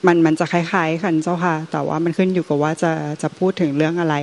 [0.07, 2.93] มันมันจะคล้ายๆกันเจ้าค่ะ แต่ว่ามันขึ้นอยู่กับว่าจะ
[3.23, 4.15] จะพูดถึงเรื่องอะไร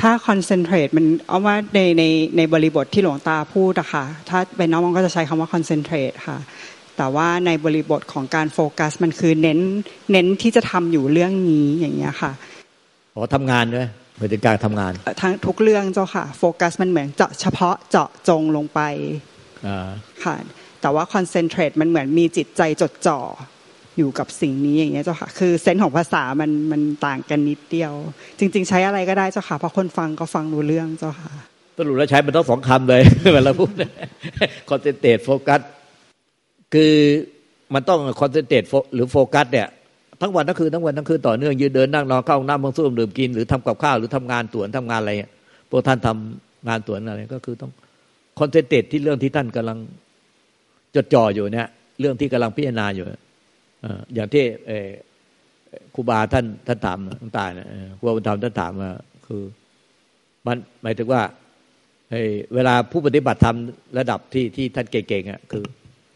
[0.00, 2.04] ถ้า concentrate มันเอาว่าในใน
[2.36, 6.38] ในบริบทที่หลวงตาพูดอะค่ะ ถ้าเป็นน้องก็จะใช้คำว่า concentrate ค่ะ
[6.96, 9.58] แต่ว่าในบริบทของการโฟกัส มันคือเน้น
[10.12, 12.32] เน้นที่จะทำอยู่เรื่องนี้อย่างเงี้ยค่ะ
[13.14, 18.80] อ๋อทำงานด้วยเหมือนการทำงานทั้งทุกเรื่องเจ้าค่ะ โฟกัสมันเหมือนเจาะเฉพาะเจาะจงลงไป
[20.24, 20.36] ค่ะ
[20.80, 23.20] แต่ว่า concentrate มันเหมือนมีจิตใจจดจ่อ
[23.98, 27.92] อยู่กับสิ่งนี้อย่างเงี้ยเจ้าค่ะ คือ sense ของภาษามันมันต่างกันนิดเดียว
[28.38, 31.32] จริง ๆ ใช้อะไรก็ได้เจ้าค่ะเพราะคนฟังก็ฟังรู้เรื่องเจ้าค่ะ
[31.76, 33.02] สรุปแล้วใช้มันต้องสองคำเลย
[33.34, 33.70] เวลาพูด
[34.70, 35.60] concentrate focus
[36.74, 36.94] คือ
[37.74, 38.64] มันต้อง concentrate
[38.94, 39.68] หรือโฟกัสเนี่ย
[40.20, 45.12] ทั้งวันทั้งคืนทั้งวันทั้งคืนต่อเนื่องยืนเดินนั่งนอนเข้าห้องน้ำมังสู้ดื่มกิน หรือทำกับข้าวหรือทำงานตวนทำงานอะไร
[45.70, 47.70] พวกท่านทำงานตวนอะไรก็คือต้อง
[48.38, 49.78] คอนเซนเทรตที่เรื่องที่ท่านกำลัง
[50.94, 51.68] จดจ่ออยู่เนี่ย
[52.00, 53.04] เรื่องที่กำลังพิจารณาอยู่
[54.14, 54.44] อย่างที่
[55.94, 58.92] ครูบาท่านท่านถามตั้งตาเนี่ยครูบาบุญธรรมท่านถามว่า
[59.26, 59.42] คือ
[60.46, 61.22] มันหมายถึงว่า
[62.54, 63.56] เวลาผู้ปฏิบัติธรรม
[63.98, 65.64] ระดับที่ที่ท่านเก่งๆอะคือ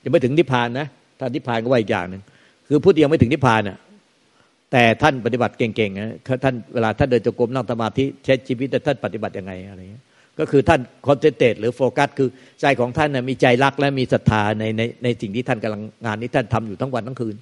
[0.02, 0.86] ยังไม่ถึงนิพพานนะ
[1.18, 2.22] ท่านนิพพานก็ว่าอีกอย่างหนึ่ง
[2.68, 3.78] คือผู้ที่ยังไม่ถึงนิพพานอะ
[4.72, 10.04] แต่ท่านปฏิบัติเก่งๆนะท่านเวลาท่านเดินจงกรมนั่งสมาธิใช้ชีวิตแต่ท่านปฏิบัติยังไงอะไรเงี้ย
[10.38, 12.28] ก็คือท่านคอนเซนเทรตหรือโฟกัสคือ
[12.60, 17.36] ใจของท่านนะมีใจรักและมีศรัทธาในในในสิ่งที่ท่านกำลังงานที่ท่านทำอยู่ทั้งวันทั้งคืน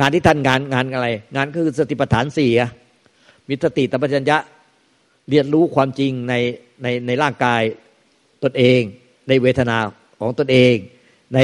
[0.00, 2.50] งานที่ท่านงานงานอะไร งานก็คือสติปัฏฐานสี่
[3.48, 4.38] มีสติตัปัญญะ
[5.30, 6.34] เรียนรู้ความจริงใน
[6.82, 7.62] ในในร่างกาย
[8.42, 8.80] ตนเอง
[9.28, 9.76] ในเวทนา
[10.20, 10.74] ของตนเอง
[11.34, 11.38] ใน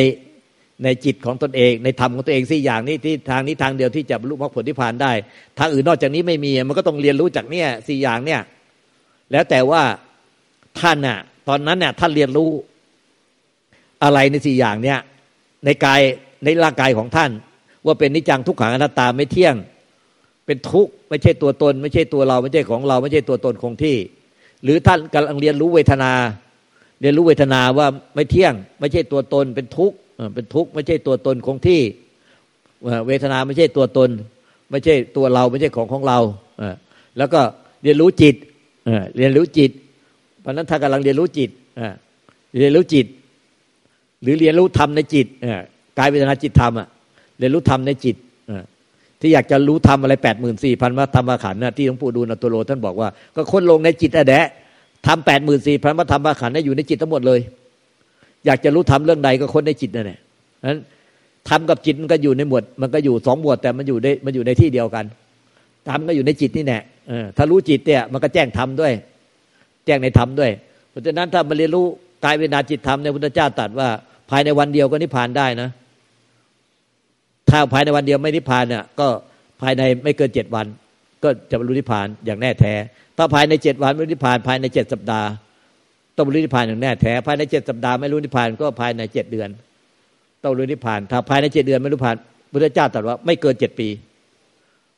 [0.85, 5.13] ในจิตของตนเอง ในธรรมของตัวเองสี่อย่างนี้ที่ทางนี้ทางเดียวที่จะบรรลุมรรคผลที่ผ่านได้
[5.59, 8.41] ทางอื่นนอกจากนี้ไม่มีมันก็ต้องเรียนรู้จากเนี่ยสี่อย่างเนี่ย
[9.33, 9.83] แล้วแต่ว่า
[10.81, 11.19] ท่านน่ะ
[11.49, 12.51] ตอนนั้นเนี่ยท่านเรียนรู้
[14.05, 14.99] อะไรในสี่อย่างเนี่ย
[15.65, 16.01] ในกาย
[16.45, 17.31] ในร่างกายของท่าน
[17.87, 19.55] ว่าเป็นนิจังทุกขังอนัตตาไม่เที่ยง
[20.47, 23.97] เป็นทุกข์ไม่ใช่ตัวตน ไม่ใช่ตัวเรา ไม่ใช่ของเรา ไม่ใช่ตัวตนคงที่
[24.63, 26.13] หรือท่านกำลังเรียนรู้เวทนา
[27.01, 29.97] เรียนรู้เวทนาว่าไม่เที่ยง ไม่ใช่ตัวตนเป็นทุกข์
[30.35, 31.81] เป็นทุกข์ไม่ใช่ตัวตนคงที่
[33.07, 34.11] เวทนาไม่ใช่ตัวตน
[34.71, 36.19] ไม่ใช่ตัวเราไม่ใช่ของของเรา
[37.19, 37.41] แล้วก็
[37.83, 38.35] เรียนรู้จิต
[39.17, 39.71] เรียนรู้จิต
[40.41, 41.51] เพราะนั้นถ้ากำลังเรียนรู้จิต
[42.59, 43.07] เรียนรู้จิต
[44.23, 45.27] หรือเรียนรู้ธรรมในจิต
[45.99, 46.73] กายเวทนาจิตธรรม
[47.39, 48.17] เรียนรู้ธรรมในจิต
[49.21, 54.47] ที่อยากจะรู้ธรรมอะไรแปดหมื่นสี่พันวัธรรมขันธ์ที่หลวงปู่ดูลตุโลท่านบอกว่า ก็ค้นลงในจิตอะแดะ
[55.07, 57.41] ทำแปดหมื่นสี่พันวัธรรมขันธ์อยู่ในจิตทั้งหมดเลย
[58.47, 60.19] อยากจะรู้ธรรมเรื่องใดก็ค้นในจิตนั่นแหละ
[60.69, 60.79] นั้น
[61.49, 65.05] ทำกับจิตมันก็อยู่ในหมวด มันก็อยู่สองหมวดแต่มันอยู่ในมันอยู่ในที่เดียวกัน
[65.89, 66.83] ธรรมก็อยู่ในจิตนี่แหละ
[67.37, 68.93] ถ้ารู้จิตเนี่ยมันก็แจ้งธรรมด้วย
[69.87, 70.51] แจ้งในธรรมด้วย
[70.91, 71.87] เพราะฉะนั้นถ้ามาเรียนรู้
[72.25, 73.89] กายเวนาจิตธรรมในพุทธเจ้าตรัสว่า
[74.31, 75.69] ภายในวันเดียวก็นิพพานได้นะ
[77.51, 79.09] ถ้าภายในวันเดียวไม่นิพพานเนี่ยก็
[79.61, 80.67] ภายในไม่เกินเจ็ดวัน
[81.23, 82.75] ก็จะบรรลุนิพพานอย่างแน่แท้
[83.17, 85.29] ถ้าภายในเจ็ดวันไม่นิพพานภายในเจ็ดสัปดาห์
[86.17, 89.49] ต้องรรลุนิพพานอย่างแน่แท้ภายในเจ็ดสัปดาห์ไม่รู้นิพพานก็ภายในเจ็ดเดือน
[90.43, 92.17] ต้องรรลุนิพพาน ถ้าภายในเจ็ดเดือนไม่รู้นิพพาน
[92.53, 93.89] พุทธเจ้าตรัสว่าไม่เกินเจ็ดปี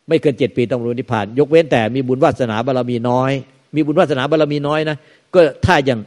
[0.09, 3.33] ไม่เกินเจ็ดปีต้องรรลุนิพพาน ยกเว้นแต่มีบุญวาสนาบารมีน้อย
[3.75, 4.97] มีบุญวาสนาบารรมีน้อยนะ
[5.35, 6.01] ก็ถ้าอย่าง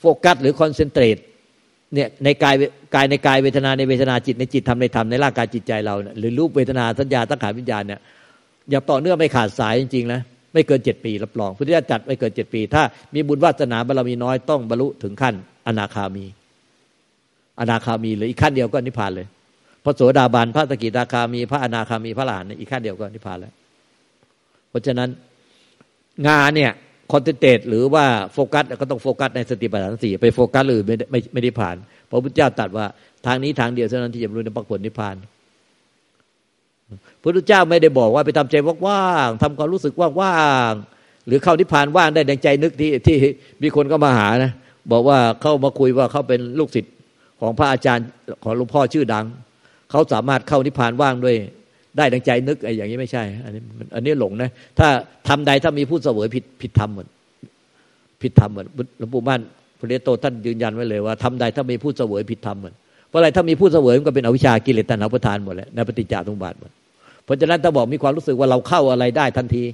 [0.00, 1.16] โฟกัสหรือคอนเซนเทรต
[1.94, 2.54] เนี่ยในกาย
[2.94, 8.00] กายในกายเวทนาในเวทนาจิตในจิตทำในธรรมในร่างกายจิตใจเราเนี่ยหรือรูปเวทนาสัญญาตั้งขาวิญญาณเนี่ย
[8.70, 10.20] อย่างต่อเนื่องไม่ขาดสายจริงๆนะ
[10.56, 12.82] ไม่เกินเจ็ดปีรับรองพุทธิยถาจัดไม่เกินเจ็ดปี ถ้า
[13.14, 15.34] มีบุญวาสนาบารมีน้อยต้องบรรลุถึงขั้น
[15.66, 16.24] อนาคามี
[17.60, 19.26] อนาคามีเลยอีกขั้นเดียวก็นิพพานเลย
[19.84, 23.52] พระโสดาบันพระสกิทาคามี พระอนาคามีพระหลานอีกขั้นเดียวก็นิพพานแล้ว
[24.70, 25.08] เพราะฉะนั้น
[26.26, 26.72] งานเนี่ย
[27.12, 31.76] คอนเทนเตหรือว่าโฟกัสก็ต้องโฟกัสในสติปัฏฐานสี่ไปโฟกัสหรือไม่ไม่ไม่ได้ผ่าน
[32.10, 32.86] พระพุทธเจ้าตรัสว่า
[33.26, 35.16] ทางนี้ทางเดียวเท่านั้นที่จะรู้ในปรากฏนิพพาน
[36.90, 40.38] พระพุทธเจ้าไม่ได้บอกว่าไปทำใจว่างๆทำความรู้สึกว่า
[40.70, 43.16] งๆหรือเข้านิพพานว่างได้ดังใจนึกที่ที่
[43.62, 44.52] มีคนก็มาหานะ
[44.92, 46.94] บอกว่าเข้ามาคุยว่าเขาเป็นลูกศิษย์
[47.40, 48.06] ของพระอาจารย์
[48.42, 49.24] ของหลวงพ่อชื่อดัง
[49.90, 51.36] เขาสามารถเข้านิพพานว่างด้วย
[51.96, 53.62] ได้ดังใจนึกไอ้อย่างนี้ไม่ใช่ อันนี้
[53.94, 54.88] อันนี้หลงนะ ถ้า
[55.28, 57.06] ทำใดถ้ามีผู้เสวยผิดผิดธรรมหมด
[58.22, 58.64] ผิดธรรมหมด
[58.98, 59.40] หลวงปู่มั่น
[59.78, 62.72] พระเดชโตท่านยืนยันไว้เลยว่าทำใดถ้ามีผู้เสวยผิดธรรมหมด
[63.16, 66.70] ราะอะไรถ้ามีผู้เสวยมันก็เป็นอวิชากิเลสตัณหาประทานหมดแล้วในปฏิจจสมุปบาทหมด
[67.24, 69.64] เพราะฉะนั้นถ้าบอกมีความรู้สึกว่าเราเข้าอะไรได้ทันที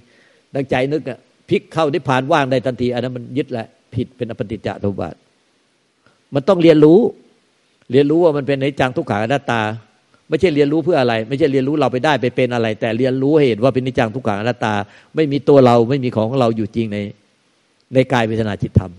[0.55, 1.19] ดังใจนึกอะ
[1.51, 5.15] พลิกเข้านิพพานว่างได้ทันที อันนั้นมันยึดแหละผิดเป็นอปฏิจจสมุปบาท
[6.35, 6.99] มันต้องเรียนรู้
[7.93, 9.61] เรียนรู้ว่ามันเป็นในจังทุกขังอนัตตา
[10.29, 14.75] ไม่ใช่เรียนรู้เพื่ออะไร ไม่ใช่เรียนรู้เราไปได้ไปเป็นอะไร แต่เรียนรู้เหตุว่าเป็นนิจังทุกขังอนัตตา
[15.17, 16.99] ไม่มีตัวเราไม่มีของของเราอยู่จริงใน
[17.95, 18.93] ในกายเวทนาจิตธรรม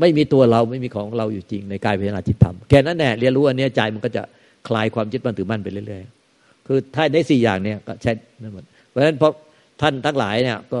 [0.00, 4.22] ไม่มีตัวเราไม่มีของเราอยู่จริงในกายเวทนาจิตธรรมแค่นั้นแหละเรียนรู้อันนี้ใจมันก็จะ
[4.68, 9.28] คลายความยึดมั่นถือมั่นไปเรื่อยๆ คือถ้าได้สี่อย่างเนี่ยก็ใช้นั่นหมดเพราะฉะนั้นพอ
[9.82, 10.80] ท่านทั้งหลายเนี่ยก็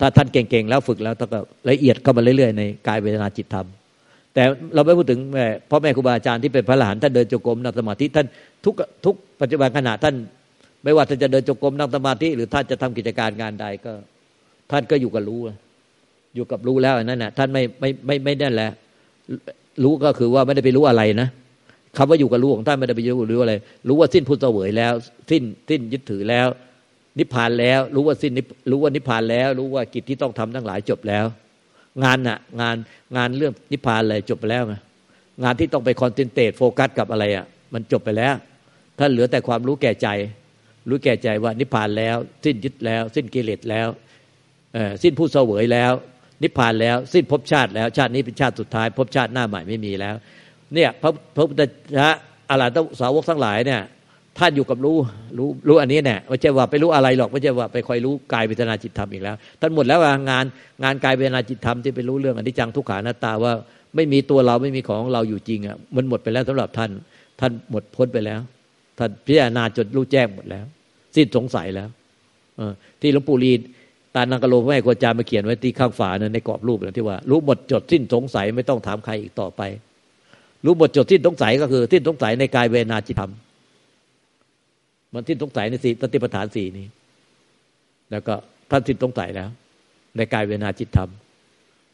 [0.00, 1.30] ถ้าท่านเก่งๆแล้วฝึกแล้วต้อง
[1.70, 3.66] ละเอียดเข้ามาเรื่อยๆ ในกายเวทนาจิตธรรม
[4.34, 4.42] แต่
[4.74, 8.26] เราไม่พูดถึงแม่พ่อแม่ครูบาอาจารย์ที่เป็นพระหลานท่านเดินจงกรมนั่งสมาธิท่าน
[8.64, 10.14] ทุกทุกปัจจุบันขณะท่าน
[10.84, 13.92] ไม่ว่าท่านจะเดินจงกรมนั่งสมาธิหรือท่านจะทำกิจการงานใดก็
[14.70, 15.40] ท่านก็อยู่กับรู้
[16.34, 18.70] อยู่กับรู้แล้วนั่นแหะท่านไม่ไม่ไม่ไม่นั่นแหละ
[19.84, 21.28] รู้ก็คือว่าไม่ได้ไปรู้อะไรนะ
[21.96, 23.54] คำว่าอยู่กับรู้ของท่านไม่ได้ไปรู้รู้อะไร
[23.88, 24.92] รู้ว่าสิ้นพุทธเสวยแล้ว
[25.30, 26.48] สิ้นสิ้นยึดถือแล้ว
[27.18, 28.32] นิพพานแล้ว รู้ว่าสิ้น
[28.70, 31.24] รู้ว่านิพพานแล้ว รู้ว่ากิจที่ต้องทำทั้งหลายจบแล้ว
[32.04, 32.76] งานน่ะ งาน
[33.16, 34.74] งานเรื่องนิพพานเลยจบไปแล้วไง
[35.44, 38.34] งานที่ต้องไป concentrate focus กับอะไรอะมันจบไปแล้ว
[38.98, 40.08] ท่านเหลือแต่ความรู้แก่ใจ
[40.88, 43.88] รู้แก่ใจว่านิพพานแล้ว สิ้นยึดแล้ว สิ้นกิเลสแล้ว
[45.02, 45.92] สิ้นผู้เสวยแล้ว
[46.42, 50.14] นิพพานแล้ว สิ้นภพชาติแล้ว ชาตินี้เป็นชาติสุดท้ายภพชาติหน้าใหม่ไม่มีแล้ว
[50.74, 51.62] เนี่ยพระพระพุทธ
[51.94, 52.08] เจ้า
[52.50, 53.80] อรหันตสาวกทั้งหลายเนี่ย
[54.38, 54.96] ท่านอยู่กับรู้
[55.38, 59.98] รู้รู้อันนี้เนี่ยไม่ใช่ว่าไปรู้อะไรหรอกไม่ใช่ว่าไปคอยรู้กายเวทนาจิตธรรมอีกแล้วท่านหมดแล้ว
[60.30, 60.44] งาน
[60.84, 63.52] งานกายเวทนาจิตธรรมที่ไปรู้เรื่องอนิจจังทุกขานาตาว่า
[63.96, 66.90] ไม่มีตัวเราไม่มีของเราอยู่จริงอะมันหมดไปแล้วสำหรับท่าน
[67.40, 68.40] ท่านหมดพ้นไปแล้ว
[68.98, 70.64] ท่านพิจารณาจนรู้แจ้งหมดแล้ว
[71.16, 71.88] สิ้นสงสัยแล้ว
[72.58, 72.62] อ
[73.00, 73.52] ที่หลวงปู่ลี
[74.14, 79.62] ตานังกะโลพระแม่ครูอาจาร์มาเขียนไว้ที่ข้างฝานะในกรอบรูปนะที่ว่า รู้หมดจดสิ้นสงสัยไม่ต้องถามใครอีกต่อไป
[80.64, 83.32] รู้หมดจดสิ้นสงสัยก็คือสิ้นสงสัยในกายเวนาจิตธรรม
[85.14, 86.86] มันสิ้นสงสัยในสี่สติปัฏฐานสี่นี้
[88.10, 88.34] แล้วก็
[88.70, 89.48] ท่านสิ้นสงสัยแล้ว
[90.16, 91.10] ในกายเวนาจิตธรรม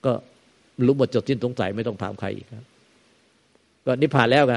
[0.04, 0.12] ก็
[0.86, 2.64] รู้หมดจดสิ้นสงสัยไม่ต้องถามใครอีกครับ
[3.86, 4.54] ก็นิพพานแล้วไง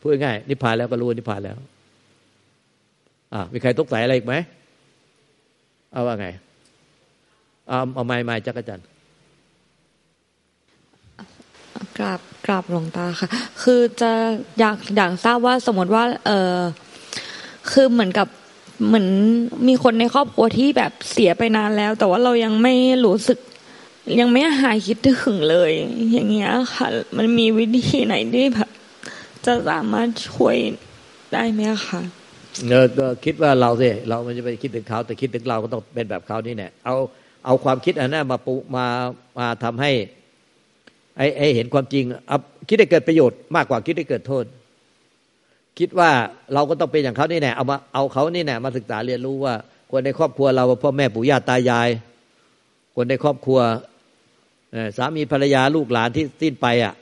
[0.00, 1.56] พูดง่ายนิพพานแล้วก็รู้นิพพานแล้ว
[3.34, 4.34] อ่ามีใครสงสัยอะไรอีกไหม
[5.92, 6.28] เอาว่าไง
[7.68, 8.80] เอาเอาไม้ไม้จักรจัน
[11.98, 13.28] กราบกราบหลวงตาค่ะ
[13.62, 14.12] คือจะ
[14.58, 16.56] อยากอยากทราบว่าสมมติว่า เออ
[17.70, 18.28] คือเหมือนกับ
[18.86, 19.08] เหมือน
[19.68, 23.38] มีคนในครอบครัวที่แบบเสียไปนานแล้ว แต่ว่าเรายังไม่รู้สึก
[24.20, 25.70] ยังไม่หายคิดถึงเลย
[26.12, 28.70] อย่างเงี้ยค่ะ มันมีวิธีไหนที่แบบ
[29.46, 30.56] จะสามารถช่วย
[31.32, 32.02] ได้ไหมคะ
[32.68, 36.94] เออคิดว่าเราสิเรามันจะไปคิดถึงเขาแต่คิดถึงเราก็ต้องเป็นแบบเขานี่แน่เอา
[37.44, 38.86] เอาความคิดอันนั้นมาปุมา
[39.38, 39.90] มาทำให้
[41.16, 44.44] ไอ้ไอเห็นความจริงเอาคิดได้เกิดประโยชน์มากกว่าคิดได้เกิดโทษ
[45.78, 46.10] คิดว่า
[46.54, 49.54] เราก็ต้องเป็นอย่างเขานี่แน่เอามาเอาเขานี่แน่มาศึกษาเรียนรู้ว่า
[49.90, 51.88] คนในครอบครัวเราพ่อแม่ปู่ย่าตายาย
[52.94, 53.58] คนในครอบครัว
[54.96, 56.94] สามีภรรยาลูกหลานที่สิ้นไปอะ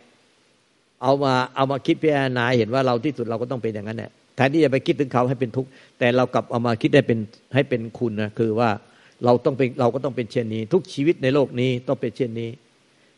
[1.02, 7.18] เอามาเอามาคิดพิจารณาเห็นว่าเราที่สุดเราก็ต้องเป็นอย่างนั้นแหละแทนที่จะไปคิดถึงเขาให้เป็นทุกข์แต่เรากลับเอามาคิดได้เป็น
[7.54, 8.70] ให้เป็นคุณนะคือว่า
[9.24, 12.50] เราต้องเป็นเราก็ต้องเป็นเช่นนี้ ทุกชีวิตในโลกนี้ต้องเป็นเช่นนี้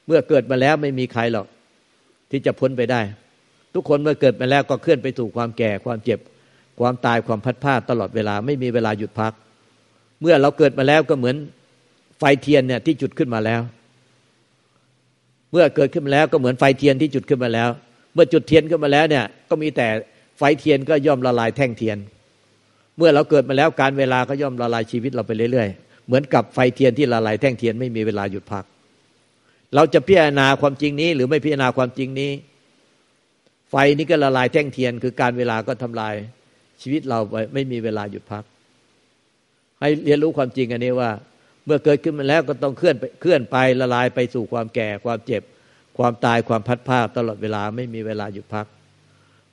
[0.06, 1.46] เมื่อเกิดมาแล้วไม่มีใครหรอก
[2.30, 3.00] ที่จะพ้นไปได้
[3.74, 6.18] ทุกคนเมื่อเกิดมาแล้วก็เคลื่อนไปสู่ความแก่ความเจ็บ
[6.80, 9.32] ความตายความพัดพาตลอดเวลาไม่มีเวลาหยุดพัก
[10.20, 11.36] เมื่อเราเกิดมาแล้วก็เหมือน
[12.18, 13.60] ไฟเทียนเนี่ยที่จุดขึ้นมาแล้ว
[15.52, 17.68] เมื่อเกิดขึ้นมาแล้วก็เหมือนไฟเทียนที่จุดขึ้นมาแล้ว
[18.14, 19.88] เมื่อจุดเทียนขึ้นมาแล้วเนี่ยก็มีแต่
[20.38, 21.98] ไฟเทียนก็ย่อมละลายแท่งเทียน
[22.96, 28.64] เมื่อเราเกิดมาแล้วกาลเวลาก็ย่อมละลายชีวิตเราไปเรื่อยๆ เหมือนกับไฟเทียนที่ละลายแท่งเทียนไม่มีเวลาหยุดพัก
[29.74, 32.30] เราจะพิจารณาความจริงนี้ หรือไม่พิจารณาความจริงนี้
[33.70, 36.14] ไฟนี้ก็ละลายแท่งเทียน คือกาลเวลาก็ทำลาย
[36.80, 38.44] ชีวิตเราไปไม่มีเวลาหยุดพัก
[39.80, 41.10] ให้เรียนรู้ความจริงอันนี้ว่า
[41.64, 45.42] เมื่อเกิดขึ้นมาแล้วก็ต้องเคลื่อนไปเคลื่อนไปละลายไปสู่ความแก่ ความเจ็บ
[45.98, 48.66] ความตายความพัดภาคตลอดเวลาไม่มีเวลาหยุดพัก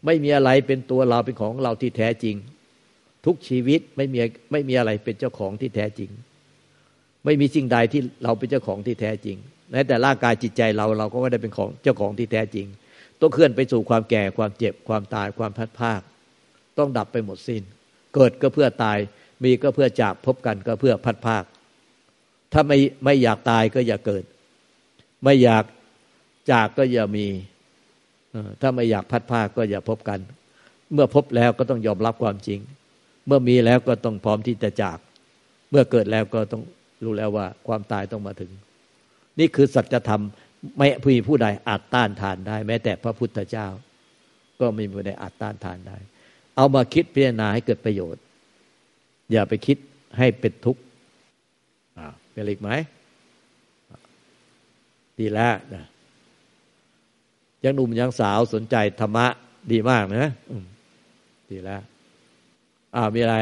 [0.05, 2.35] ไม่มีอะไรเป็นตัวเราเป็นของเราที่แท้จริง
[3.25, 4.19] ทุกชีวิตไม่มี
[4.51, 6.09] ไม่มีอะไรเป็นเจ้าของที่แท้จริง
[7.25, 9.37] ไม่มีสิ่งใดที่เราเป็นเจ้าของที่แท้จริง
[9.71, 12.67] แม้แต่ร่างกายจิตใจเราเราก็ไม่ได้เป็นของเจ้าของที่แท้จริง
[13.19, 16.01] ต้องเคลื่อนไปสู่ความแก่ความเจ็บความตายความพัดภาค
[16.77, 17.63] ต้องดับไปหมดสิน้น
[18.15, 18.97] เกิดก็เพื่อตาย
[19.43, 21.43] มีก็เพื่อจากพบกันก็เพื่อพัดภาค
[22.53, 24.23] ถ้าไม่ไม่อยากตายก็อย่าเกิด
[25.23, 25.63] ไม่อยาก
[26.51, 27.27] จากก็อย่ามี
[28.61, 30.19] ถ้าไม่อยากพัดภาคก็อย่าพบกัน
[30.93, 32.59] เมื่อพบแล้วก็ต้องยอมรับความจริง
[33.27, 34.97] เมื่อมีแล้วก็ต้องพร้อมที่จะจาก
[35.69, 36.63] เมื่อเกิดแล้วก็ต้อง
[37.03, 38.51] รู้แล้วว่าความตายต้องมาถึง
[39.39, 40.23] นี่คือสัจธรรม
[40.77, 43.67] ไม่ผู้ผู้ใดอาจต้านทานได้ แม้แต่พระพุทธเจ้า
[44.59, 45.97] ก็ไม่มีผู้ใดอาจต้านทานได้
[46.55, 48.23] เอามาคิดพิจารณาให้เกิดประโยชน์
[49.31, 49.77] อย่าไปคิด
[50.17, 50.81] ให้เป็นทุกข์
[52.31, 52.69] เป็นอีกไหม
[55.19, 55.85] ดีแล้วนะ
[57.63, 59.27] ยังหนุ่มยังสาวสนใจธรรมะ
[59.71, 60.31] ดีมากนะ
[61.51, 61.81] ดีแล้ว
[62.95, 63.37] อ้ามีอะไร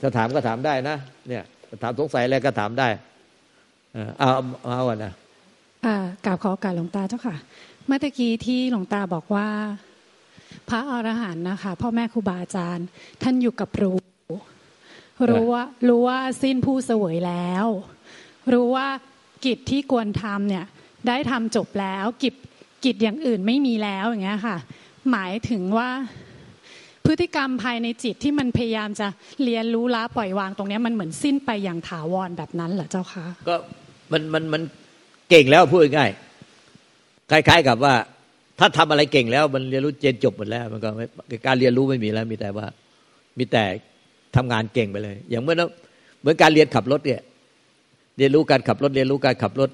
[0.00, 0.96] ถ้าถามก็ถามได้นะ
[1.28, 1.44] เนี่ย
[1.82, 2.88] ถามสงสัยอะไรก็ถามได้
[4.18, 4.30] เอา
[4.66, 5.12] เอาอะนะ
[6.24, 7.36] กราบขอโอกาสหลวงตาเจ้าค่ะ
[7.86, 9.48] เมื่อกี้ที่หลวงตาบอกว่า
[10.68, 12.86] พระอรหันต์นะคะ พ่อแม่ครูบาอาจารย์
[13.22, 13.98] ท่านอยู่กับรู้
[15.30, 17.66] รู้ว่ารู้ว่าสิ้นผู้เสวยแล้ว
[18.52, 18.88] รู้ว่า
[19.44, 20.64] กิจที่ควรทำเนี่ย
[21.08, 22.34] ได้ทำจบแล้ว กิจ
[22.84, 24.56] กิจอย่างอื่นไม่มีแล้วอย่างเงี้ยค่ะ
[25.10, 25.88] หมายถึงว่า
[27.06, 29.06] พฤติกรรมภายในจิตที่มันพยายามจะ
[29.44, 33.54] เรียนรู้ละปล่อยวางตรงนี้มันเหมือนสิ้นไปอย่างถาวรแบบนั้นเหรอเจ้าคะก็
[34.12, 34.62] มันมันมัน
[35.30, 36.10] เก่งแล้วพูดง่าย
[37.30, 37.94] คล้าย ๆ กับว่า
[38.58, 40.88] ถ้าทำอะไรเก่งแล้ว มันเรียนรู้เจนจบหมดแล้ว มันก็
[41.46, 42.66] การเรียนรู้ไม่มีแล้ว มีแต่ว่า
[43.38, 43.64] มีแต่
[44.36, 45.56] ทำงานเก่งไปเลย อย่างเมื่อ
[46.20, 47.20] เหมือนการเรียนขับรถเนี่ย
[48.18, 49.70] เรียนรู้การขับรถ เรียนรู้การขับรถ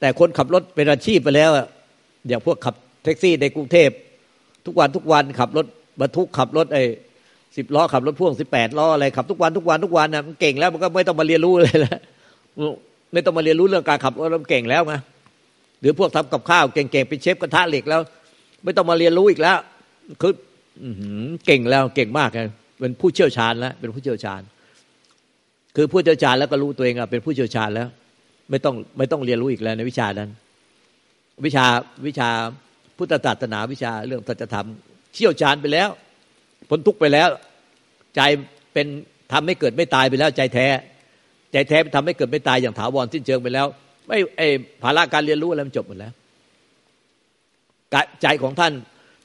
[0.00, 1.50] แต่คนขับรถเป็นอาชีพไปแล้ว
[2.28, 3.90] อย่างพวกขับแท็กซี่ในกรุงเทพ
[4.66, 5.66] ทุกวันทุกวันขับรถ
[6.00, 6.82] บรรทุกขับรถไอ้
[7.56, 12.00] สิบล้อขับรถพ่วงสิบแปดล้ออะไรขับทุกวันทุกวันทุกวันนะมันเก่งแล้วมันก็ไม่ต้องมาเรียนรู้เลยละ
[13.12, 14.94] ไม่ต้องมาเรียนรู้เรื่องการขับรถมันเก่งแล้วไง
[15.80, 18.00] หรือพวกทำกับข้าวเก่งๆเป็นเชฟกระทะเหล็กแล้ว
[18.64, 19.58] ไม่ต้องมาเรียนรู้อีกแล้ว
[20.20, 20.32] คือ
[21.46, 22.48] เก่งแล้วเก่งมากเลย
[22.80, 24.40] เป็นผู้เชี่ยวชาญแล้วเป็นผู้เชี่ยวชาญ
[25.76, 27.88] คือผู้เชี่ยวชาญแล้วก็รู้ตัวเองอะเป็นผู้เชี่ยวชาญแล้ว
[28.50, 30.30] ไม่ต้องไม่ต้องเรียนรู้อีกแล้วในวิชานั้น
[31.44, 31.66] วิชา
[32.06, 32.28] วิชา
[32.96, 34.68] พุทธศาสนาวิชาเรื่องสัจธรรม
[35.16, 35.88] เชี่ยวชาญไปแล้ว
[36.68, 37.28] พ้นทุกไปแล้ว
[38.16, 38.20] ใจ
[38.72, 38.86] เป็น
[39.32, 40.66] ทำให้เกิดไม่ตายไปแล้ว ใจแท้
[41.52, 43.66] ใจแท้ทำให้เกิดไม่ตายอย่างถาวรสิ้นเชิงไปแล้ว
[44.08, 44.42] ไม่ไอ
[44.82, 46.12] ภาระการเรียนรู้อะไรมันจบหมดแล้ว
[48.22, 48.72] ใจของท่าน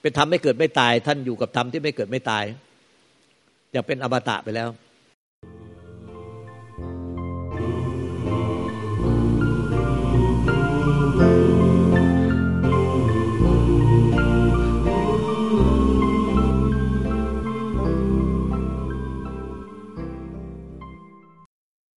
[0.02, 2.44] เป็นทำให้เกิดไม่ตาย ท่านอยู่กับธรรมที่ไม่เกิดไม่ตาย
[3.72, 4.70] อย่างเป็นอมตะไปแล้ว